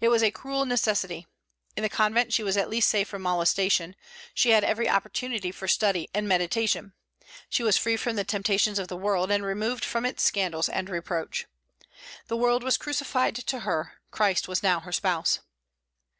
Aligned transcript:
It 0.00 0.06
was 0.08 0.22
a 0.22 0.30
cruel 0.30 0.64
necessity. 0.66 1.26
In 1.74 1.82
the 1.82 1.88
convent 1.88 2.32
she 2.32 2.44
was 2.44 2.56
at 2.56 2.70
least 2.70 2.88
safe 2.88 3.08
from 3.08 3.22
molestation; 3.22 3.96
she 4.32 4.50
had 4.50 4.62
every 4.62 4.88
opportunity 4.88 5.50
for 5.50 5.66
study 5.66 6.08
and 6.14 6.28
meditation; 6.28 6.92
she 7.50 7.64
was 7.64 7.76
free 7.76 7.96
from 7.96 8.14
the 8.14 8.22
temptations 8.22 8.78
of 8.78 8.86
the 8.86 8.96
world, 8.96 9.32
and 9.32 9.44
removed 9.44 9.84
from 9.84 10.06
its 10.06 10.22
scandals 10.22 10.68
and 10.68 10.88
reproach. 10.88 11.46
The 12.28 12.36
world 12.36 12.62
was 12.62 12.76
crucified 12.78 13.34
to 13.34 13.58
her; 13.58 13.94
Christ 14.12 14.46
was 14.46 14.62
now 14.62 14.78
her 14.78 14.92
spouse. 14.92 15.40